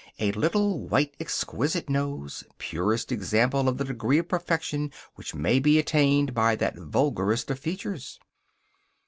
A 0.17 0.31
little, 0.31 0.79
white, 0.87 1.13
exquisite 1.19 1.87
nose, 1.87 2.43
purest 2.57 3.11
example 3.11 3.69
of 3.69 3.77
the 3.77 3.83
degree 3.83 4.17
of 4.17 4.27
perfection 4.29 4.91
which 5.13 5.35
may 5.35 5.59
be 5.59 5.77
attained 5.77 6.33
by 6.33 6.55
that 6.55 6.75
vulgarest 6.75 7.51
of 7.51 7.59
features. 7.59 8.19